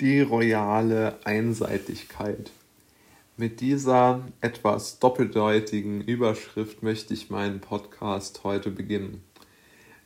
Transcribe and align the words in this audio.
die 0.00 0.20
royale 0.20 1.18
Einseitigkeit. 1.24 2.50
Mit 3.38 3.60
dieser 3.60 4.26
etwas 4.42 4.98
doppeldeutigen 4.98 6.02
Überschrift 6.02 6.82
möchte 6.82 7.14
ich 7.14 7.30
meinen 7.30 7.60
Podcast 7.60 8.44
heute 8.44 8.70
beginnen. 8.70 9.22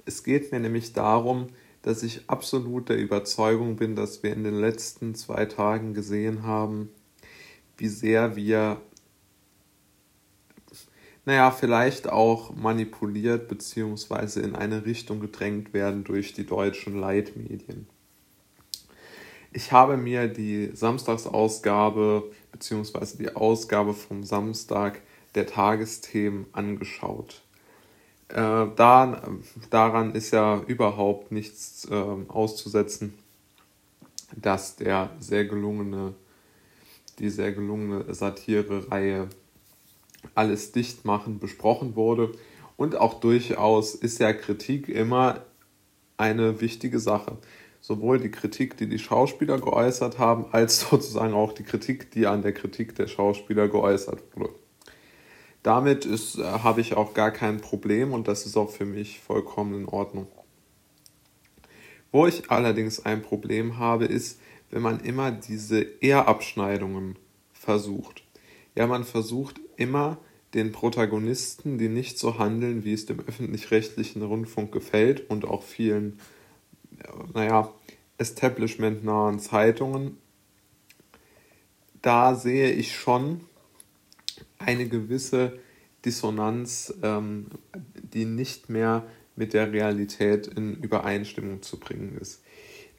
Es 0.04 0.22
geht 0.22 0.52
mir 0.52 0.60
nämlich 0.60 0.92
darum, 0.92 1.48
dass 1.82 2.04
ich 2.04 2.28
absolut 2.28 2.88
der 2.88 2.98
Überzeugung 2.98 3.76
bin, 3.76 3.96
dass 3.96 4.22
wir 4.22 4.32
in 4.32 4.44
den 4.44 4.60
letzten 4.60 5.16
zwei 5.16 5.46
Tagen 5.46 5.92
gesehen 5.92 6.44
haben, 6.44 6.90
wie 7.76 7.88
sehr 7.88 8.36
wir, 8.36 8.80
naja, 11.24 11.50
vielleicht 11.50 12.08
auch 12.08 12.54
manipuliert 12.54 13.48
bzw. 13.48 14.40
in 14.40 14.54
eine 14.54 14.84
Richtung 14.84 15.18
gedrängt 15.18 15.74
werden 15.74 16.04
durch 16.04 16.32
die 16.32 16.46
deutschen 16.46 17.00
Leitmedien. 17.00 17.88
Ich 19.52 19.72
habe 19.72 19.96
mir 19.96 20.28
die 20.28 20.70
Samstagsausgabe 20.74 22.30
bzw. 22.52 23.16
die 23.18 23.34
Ausgabe 23.34 23.94
vom 23.94 24.22
Samstag 24.22 25.00
der 25.34 25.46
Tagesthemen 25.46 26.46
angeschaut. 26.52 27.42
Äh, 28.28 28.34
da, 28.76 29.22
daran 29.70 30.14
ist 30.14 30.30
ja 30.30 30.62
überhaupt 30.68 31.32
nichts 31.32 31.84
äh, 31.90 31.94
auszusetzen, 32.28 33.14
dass 34.36 34.76
der 34.76 35.10
sehr 35.18 35.46
gelungene, 35.46 36.14
die 37.18 37.28
sehr 37.28 37.52
gelungene 37.52 38.14
Satire-Reihe 38.14 39.28
Alles 40.36 40.70
dicht 40.70 41.04
machen 41.04 41.40
besprochen 41.40 41.96
wurde. 41.96 42.30
Und 42.76 42.94
auch 42.94 43.14
durchaus 43.18 43.96
ist 43.96 44.20
ja 44.20 44.32
Kritik 44.32 44.88
immer 44.88 45.44
eine 46.18 46.60
wichtige 46.60 47.00
Sache 47.00 47.36
sowohl 47.80 48.18
die 48.18 48.30
Kritik, 48.30 48.76
die 48.76 48.88
die 48.88 48.98
Schauspieler 48.98 49.58
geäußert 49.58 50.18
haben, 50.18 50.46
als 50.52 50.80
sozusagen 50.90 51.34
auch 51.34 51.52
die 51.52 51.62
Kritik, 51.62 52.10
die 52.10 52.26
an 52.26 52.42
der 52.42 52.52
Kritik 52.52 52.94
der 52.94 53.06
Schauspieler 53.06 53.68
geäußert 53.68 54.22
wurde. 54.34 54.54
Damit 55.62 56.06
äh, 56.06 56.42
habe 56.42 56.80
ich 56.80 56.94
auch 56.94 57.14
gar 57.14 57.30
kein 57.30 57.60
Problem 57.60 58.12
und 58.12 58.28
das 58.28 58.46
ist 58.46 58.56
auch 58.56 58.70
für 58.70 58.86
mich 58.86 59.20
vollkommen 59.20 59.82
in 59.82 59.86
Ordnung. 59.86 60.26
Wo 62.12 62.26
ich 62.26 62.50
allerdings 62.50 63.04
ein 63.04 63.22
Problem 63.22 63.78
habe, 63.78 64.06
ist, 64.06 64.40
wenn 64.70 64.82
man 64.82 65.00
immer 65.00 65.30
diese 65.30 65.80
Ehrabschneidungen 65.80 67.16
versucht. 67.52 68.24
Ja, 68.74 68.86
man 68.86 69.04
versucht 69.04 69.60
immer 69.76 70.18
den 70.54 70.72
Protagonisten, 70.72 71.78
die 71.78 71.88
nicht 71.88 72.18
so 72.18 72.38
handeln, 72.38 72.84
wie 72.84 72.92
es 72.92 73.06
dem 73.06 73.20
öffentlich-rechtlichen 73.20 74.22
Rundfunk 74.22 74.72
gefällt 74.72 75.28
und 75.30 75.44
auch 75.44 75.62
vielen 75.62 76.18
naja, 77.32 77.72
establishmentnahen 78.18 79.38
Zeitungen, 79.38 80.18
da 82.02 82.34
sehe 82.34 82.70
ich 82.70 82.94
schon 82.94 83.40
eine 84.58 84.88
gewisse 84.88 85.58
Dissonanz, 86.04 86.94
ähm, 87.02 87.46
die 87.94 88.24
nicht 88.24 88.68
mehr 88.68 89.06
mit 89.36 89.54
der 89.54 89.72
Realität 89.72 90.46
in 90.46 90.76
Übereinstimmung 90.76 91.62
zu 91.62 91.78
bringen 91.78 92.18
ist. 92.18 92.42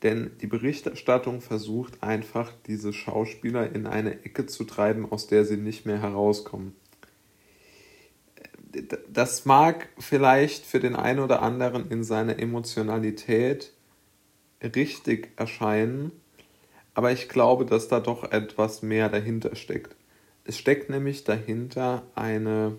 Denn 0.03 0.31
die 0.41 0.47
Berichterstattung 0.47 1.41
versucht 1.41 2.01
einfach, 2.01 2.51
diese 2.65 2.91
Schauspieler 2.91 3.73
in 3.73 3.85
eine 3.85 4.23
Ecke 4.25 4.47
zu 4.47 4.63
treiben, 4.63 5.11
aus 5.11 5.27
der 5.27 5.45
sie 5.45 5.57
nicht 5.57 5.85
mehr 5.85 6.01
herauskommen. 6.01 6.75
Das 9.11 9.45
mag 9.45 9.89
vielleicht 9.99 10.65
für 10.65 10.79
den 10.79 10.95
einen 10.95 11.19
oder 11.19 11.41
anderen 11.41 11.91
in 11.91 12.03
seiner 12.03 12.39
Emotionalität 12.39 13.73
richtig 14.61 15.31
erscheinen, 15.37 16.11
aber 16.93 17.11
ich 17.11 17.29
glaube, 17.29 17.65
dass 17.65 17.87
da 17.87 17.99
doch 17.99 18.31
etwas 18.31 18.81
mehr 18.81 19.09
dahinter 19.09 19.55
steckt. 19.55 19.95
Es 20.43 20.57
steckt 20.57 20.89
nämlich 20.89 21.23
dahinter 21.23 22.03
eine 22.15 22.77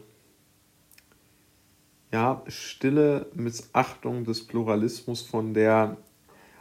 ja, 2.12 2.42
stille 2.46 3.26
Missachtung 3.34 4.24
des 4.24 4.46
Pluralismus 4.46 5.22
von 5.22 5.54
der 5.54 5.96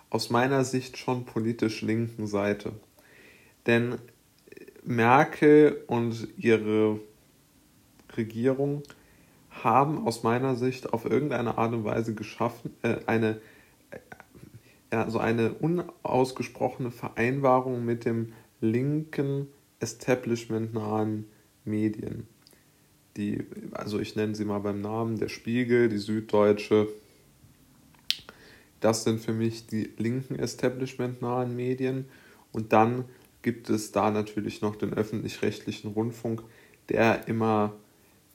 aus 0.10 0.30
meiner 0.30 0.64
Sicht 0.64 0.98
schon 0.98 1.26
politisch 1.26 1.82
linken 1.82 2.28
Seite. 2.28 2.74
Denn 3.66 3.98
Merkel 4.84 5.84
und 5.88 6.28
ihre 6.38 7.00
Regierung 8.16 8.84
haben 9.50 10.06
aus 10.08 10.24
meiner 10.24 10.56
Sicht 10.56 10.94
auf 10.94 11.06
irgendeine 11.06 11.58
Art 11.58 11.74
und 11.74 11.84
Weise 11.84 12.14
geschaffen, 12.16 12.76
äh, 12.82 12.98
eine 13.06 13.40
so 15.08 15.20
eine 15.20 15.54
unausgesprochene 15.54 16.92
Vereinbarung 16.92 17.86
mit 17.86 18.06
dem 18.06 18.34
linken, 18.60 19.48
establishmentnahen 19.80 21.26
Medien. 21.66 22.28
Die, 23.18 23.46
also 23.72 24.00
ich 24.00 24.16
nenne 24.16 24.36
sie 24.36 24.46
mal 24.46 24.60
beim 24.60 24.82
Namen, 24.82 25.18
der 25.18 25.30
Spiegel, 25.30 25.90
die 25.90 25.98
Süddeutsche, 25.98 26.88
das 28.80 29.04
sind 29.04 29.22
für 29.22 29.34
mich 29.34 29.68
die 29.68 29.92
linken 29.98 30.36
establishmentnahen 30.36 31.56
Medien. 31.56 32.06
Und 32.52 32.74
dann 32.74 33.06
gibt 33.42 33.70
es 33.70 33.92
da 33.92 34.12
natürlich 34.12 34.62
noch 34.62 34.76
den 34.76 34.94
öffentlich-rechtlichen 34.94 35.92
Rundfunk, 35.92 36.44
der 36.90 37.28
immer 37.28 37.74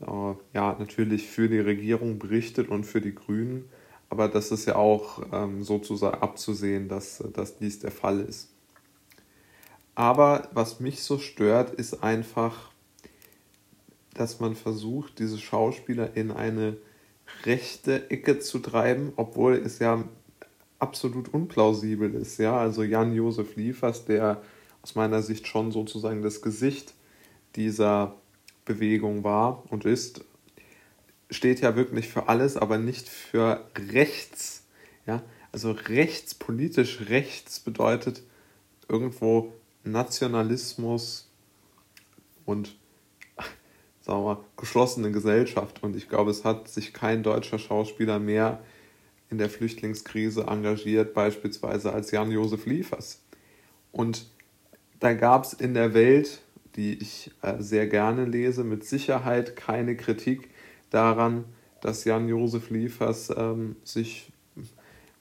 äh, 0.00 0.34
ja, 0.55 0.77
natürlich 0.78 1.27
für 1.27 1.49
die 1.49 1.59
Regierung 1.59 2.19
berichtet 2.19 2.69
und 2.69 2.84
für 2.84 3.00
die 3.00 3.15
Grünen 3.15 3.65
aber 4.09 4.28
das 4.28 4.50
ist 4.50 4.67
ja 4.67 4.77
auch 4.77 5.22
ähm, 5.33 5.62
sozusagen 5.62 6.21
abzusehen, 6.21 6.89
dass, 6.89 7.22
dass 7.33 7.59
dies 7.59 7.81
der 7.81 7.91
Fall 7.91 8.21
ist. 8.21 8.50
Aber 9.94 10.49
was 10.53 10.78
mich 10.81 11.03
so 11.03 11.19
stört, 11.19 11.71
ist 11.71 12.03
einfach, 12.03 12.71
dass 14.15 14.41
man 14.41 14.55
versucht, 14.55 15.19
diese 15.19 15.39
Schauspieler 15.39 16.16
in 16.16 16.31
eine 16.31 16.77
rechte 17.45 18.11
Ecke 18.11 18.39
zu 18.39 18.59
treiben, 18.59 19.12
obwohl 19.16 19.55
es 19.55 19.78
ja 19.78 20.05
absolut 20.78 21.33
unplausibel 21.33 22.15
ist. 22.15 22.39
Ja, 22.39 22.56
also 22.59 22.83
Jan-Josef 22.83 23.56
Liefers, 23.56 24.05
der 24.05 24.43
aus 24.83 24.95
meiner 24.95 25.22
Sicht 25.22 25.47
schon 25.47 25.72
sozusagen 25.72 26.22
das 26.22 26.43
Gesicht 26.43 26.95
dieser 27.56 28.16
Bewegung 28.65 29.25
war 29.25 29.65
und 29.71 29.84
ist, 29.84 30.25
steht 31.31 31.60
ja 31.60 31.76
wirklich 31.76 32.09
für 32.09 32.28
alles, 32.28 32.56
aber 32.56 32.78
nicht 32.78 33.09
für 33.09 33.69
rechts. 33.92 34.64
Ja? 35.06 35.22
Also 35.53 35.72
rechts, 35.72 36.34
politisch 36.34 37.09
rechts 37.09 37.60
bedeutet 37.60 38.22
irgendwo 38.88 39.53
Nationalismus 39.84 41.31
und 42.44 42.76
sagen 44.00 44.25
wir, 44.25 44.44
geschlossene 44.56 45.10
Gesellschaft. 45.10 45.82
Und 45.82 45.97
ich 45.97 46.09
glaube, 46.09 46.31
es 46.31 46.44
hat 46.44 46.69
sich 46.69 46.92
kein 46.92 47.22
deutscher 47.22 47.59
Schauspieler 47.59 48.19
mehr 48.19 48.62
in 49.28 49.38
der 49.38 49.50
Flüchtlingskrise 49.50 50.44
engagiert, 50.44 51.15
beispielsweise 51.15 51.92
als 51.92 52.12
Jan-Josef 52.12 52.66
Liefers. 52.66 53.22
Und 53.91 54.26
da 55.00 55.15
gab 55.15 55.44
es 55.44 55.53
in 55.53 55.75
der 55.75 55.94
Welt, 55.94 56.42
die 56.76 56.94
ich 56.94 57.32
äh, 57.42 57.54
sehr 57.59 57.86
gerne 57.88 58.25
lese, 58.25 58.62
mit 58.62 58.84
Sicherheit 58.84 59.56
keine 59.56 59.97
Kritik 59.97 60.50
daran, 60.91 61.44
dass 61.80 62.04
Jan-Josef 62.04 62.70
Liefers 62.70 63.32
ähm, 63.36 63.76
sich 63.84 64.32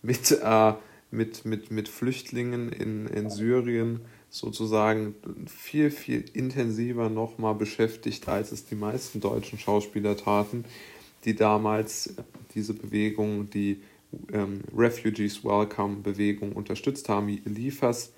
mit, 0.01 0.31
äh, 0.31 0.73
mit, 1.11 1.45
mit, 1.45 1.71
mit 1.71 1.89
Flüchtlingen 1.89 2.71
in, 2.71 3.07
in 3.07 3.29
Syrien 3.29 4.01
sozusagen 4.29 5.15
viel, 5.47 5.91
viel 5.91 6.25
intensiver 6.33 7.09
nochmal 7.09 7.55
beschäftigt, 7.55 8.27
als 8.27 8.51
es 8.51 8.65
die 8.65 8.75
meisten 8.75 9.21
deutschen 9.21 9.59
Schauspieler 9.59 10.17
taten, 10.17 10.65
die 11.23 11.35
damals 11.35 12.15
diese 12.53 12.73
Bewegung, 12.73 13.49
die 13.49 13.81
ähm, 14.33 14.61
Refugees 14.75 15.43
Welcome 15.43 15.97
Bewegung 15.97 16.53
unterstützt 16.53 17.09
haben. 17.09 17.27
Liefers 17.45 18.11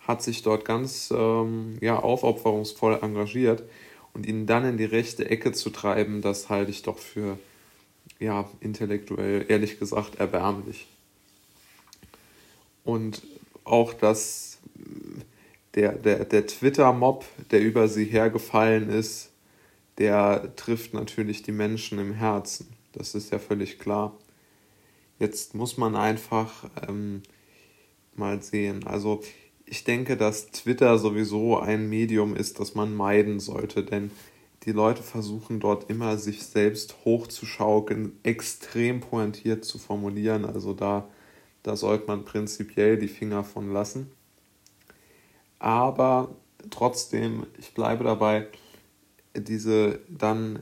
hat 0.00 0.22
sich 0.22 0.42
dort 0.42 0.64
ganz 0.64 1.12
ähm, 1.16 1.78
ja, 1.80 1.98
aufopferungsvoll 1.98 2.98
engagiert 3.00 3.62
und 4.14 4.26
ihn 4.26 4.46
dann 4.46 4.64
in 4.64 4.76
die 4.76 4.84
rechte 4.84 5.28
Ecke 5.28 5.52
zu 5.52 5.70
treiben, 5.70 6.22
das 6.22 6.48
halte 6.48 6.70
ich 6.70 6.82
doch 6.82 6.98
für 6.98 7.38
ja, 8.18 8.48
intellektuell, 8.60 9.46
ehrlich 9.48 9.78
gesagt, 9.78 10.16
erbärmlich. 10.16 10.86
Und 12.84 13.22
auch 13.64 13.94
dass 13.94 14.58
der, 15.74 15.92
der, 15.92 16.24
der 16.24 16.46
Twitter-Mob, 16.46 17.24
der 17.50 17.60
über 17.60 17.88
sie 17.88 18.04
hergefallen 18.04 18.90
ist, 18.90 19.30
der 19.98 20.54
trifft 20.56 20.94
natürlich 20.94 21.42
die 21.42 21.52
Menschen 21.52 21.98
im 21.98 22.14
Herzen. 22.14 22.68
Das 22.92 23.14
ist 23.14 23.30
ja 23.30 23.38
völlig 23.38 23.78
klar. 23.78 24.16
Jetzt 25.18 25.54
muss 25.54 25.76
man 25.76 25.96
einfach 25.96 26.68
ähm, 26.88 27.22
mal 28.14 28.42
sehen. 28.42 28.84
Also 28.86 29.22
ich 29.66 29.84
denke, 29.84 30.16
dass 30.16 30.50
Twitter 30.50 30.98
sowieso 30.98 31.58
ein 31.58 31.88
Medium 31.88 32.36
ist, 32.36 32.60
das 32.60 32.74
man 32.74 32.94
meiden 32.94 33.40
sollte, 33.40 33.84
denn 33.84 34.10
die 34.64 34.72
Leute 34.72 35.02
versuchen 35.02 35.60
dort 35.60 35.90
immer, 35.90 36.18
sich 36.18 36.44
selbst 36.44 36.96
hochzuschaukeln, 37.04 38.18
extrem 38.22 39.00
pointiert 39.00 39.64
zu 39.64 39.78
formulieren. 39.78 40.44
Also 40.44 40.72
da, 40.72 41.08
da 41.62 41.76
sollte 41.76 42.06
man 42.06 42.24
prinzipiell 42.24 42.96
die 42.98 43.08
Finger 43.08 43.44
von 43.44 43.72
lassen. 43.72 44.10
aber 45.58 46.34
trotzdem, 46.70 47.46
ich 47.58 47.74
bleibe 47.74 48.04
dabei, 48.04 48.46
diese 49.34 50.00
dann 50.08 50.60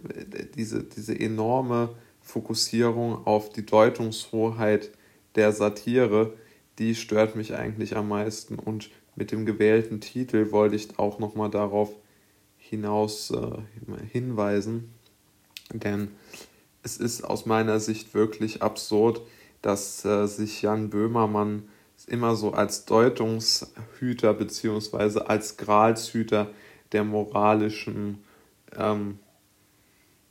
diese, 0.54 0.84
diese 0.84 1.18
enorme 1.18 1.94
Fokussierung 2.20 3.26
auf 3.26 3.50
die 3.50 3.66
Deutungshoheit 3.66 4.90
der 5.34 5.52
Satire, 5.52 6.34
die 6.80 6.94
stört 6.94 7.36
mich 7.36 7.54
eigentlich 7.54 7.96
am 7.96 8.08
meisten. 8.08 8.58
Und 8.58 8.90
mit 9.14 9.30
dem 9.30 9.46
gewählten 9.46 10.00
Titel 10.00 10.50
wollte 10.50 10.74
ich 10.76 10.98
auch 10.98 11.18
nochmal 11.18 11.50
darauf 11.50 11.92
hinaus 12.56 13.30
äh, 13.30 13.58
hinweisen, 14.10 14.92
denn 15.72 16.08
es 16.82 16.96
ist 16.96 17.22
aus 17.22 17.44
meiner 17.44 17.80
Sicht 17.80 18.14
wirklich 18.14 18.62
absurd, 18.62 19.20
dass 19.60 20.04
äh, 20.04 20.26
sich 20.26 20.62
Jan 20.62 20.88
Böhmermann 20.88 21.68
immer 22.06 22.34
so 22.34 22.52
als 22.52 22.86
Deutungshüter 22.86 24.32
bzw. 24.32 25.20
als 25.20 25.56
Gralshüter 25.58 26.50
der 26.92 27.04
moralischen, 27.04 28.24
ähm, 28.76 29.18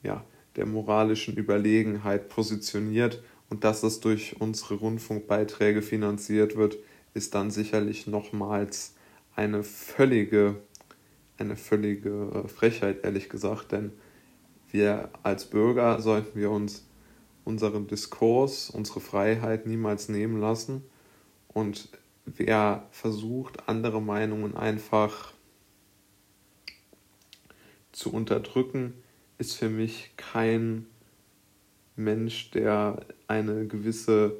ja, 0.01 0.23
der 0.55 0.65
moralischen 0.65 1.37
Überlegenheit 1.37 2.29
positioniert 2.29 3.21
und 3.49 3.63
dass 3.63 3.83
es 3.83 3.99
durch 3.99 4.39
unsere 4.39 4.75
Rundfunkbeiträge 4.75 5.81
finanziert 5.81 6.55
wird, 6.55 6.77
ist 7.13 7.33
dann 7.35 7.51
sicherlich 7.51 8.07
nochmals 8.07 8.95
eine 9.35 9.63
völlige, 9.63 10.61
eine 11.37 11.55
völlige 11.55 12.45
Frechheit, 12.47 13.03
ehrlich 13.03 13.29
gesagt, 13.29 13.71
denn 13.71 13.91
wir 14.71 15.09
als 15.23 15.45
Bürger 15.45 16.01
sollten 16.01 16.39
wir 16.39 16.51
uns 16.51 16.85
unseren 17.43 17.87
Diskurs, 17.87 18.69
unsere 18.69 18.99
Freiheit 18.99 19.65
niemals 19.65 20.09
nehmen 20.09 20.39
lassen. 20.39 20.83
Und 21.47 21.89
wer 22.25 22.87
versucht, 22.91 23.67
andere 23.67 24.01
Meinungen 24.01 24.55
einfach 24.55 25.33
zu 27.91 28.13
unterdrücken, 28.13 28.93
ist 29.39 29.55
für 29.55 29.69
mich 29.69 30.11
kein 30.15 30.85
Mensch, 31.99 32.51
der 32.51 33.05
eine 33.27 33.67
gewisse 33.67 34.37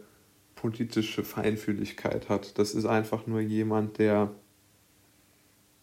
politische 0.55 1.23
Feinfühligkeit 1.23 2.29
hat. 2.29 2.57
Das 2.57 2.73
ist 2.73 2.85
einfach 2.85 3.27
nur 3.27 3.39
jemand, 3.39 3.97
der 3.97 4.31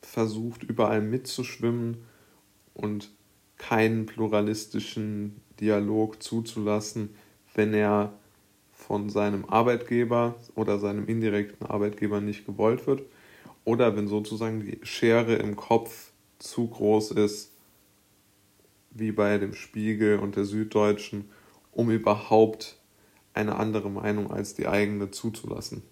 versucht, 0.02 0.62
überall 0.64 1.00
mitzuschwimmen 1.00 1.98
und 2.74 3.10
keinen 3.58 4.06
pluralistischen 4.06 5.40
Dialog 5.60 6.22
zuzulassen, 6.22 7.14
wenn 7.54 7.72
er 7.72 8.12
von 8.72 9.08
seinem 9.08 9.46
Arbeitgeber 9.46 10.36
oder 10.54 10.78
seinem 10.78 11.06
indirekten 11.06 11.66
Arbeitgeber 11.66 12.20
nicht 12.20 12.44
gewollt 12.44 12.86
wird 12.86 13.02
oder 13.64 13.96
wenn 13.96 14.06
sozusagen 14.06 14.60
die 14.60 14.78
Schere 14.82 15.36
im 15.36 15.56
Kopf 15.56 16.12
zu 16.38 16.68
groß 16.68 17.12
ist, 17.12 17.52
wie 18.90 19.12
bei 19.12 19.38
dem 19.38 19.54
Spiegel 19.54 20.18
und 20.18 20.36
der 20.36 20.44
Süddeutschen, 20.44 21.30
um 21.76 21.90
überhaupt 21.90 22.78
eine 23.34 23.56
andere 23.56 23.90
Meinung 23.90 24.30
als 24.30 24.54
die 24.54 24.66
eigene 24.66 25.10
zuzulassen. 25.10 25.82